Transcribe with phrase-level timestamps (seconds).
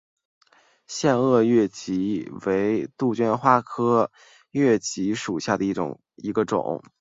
[0.87, 4.11] 腺萼越桔为杜鹃花科
[4.49, 5.63] 越桔属下的
[6.15, 6.81] 一个种。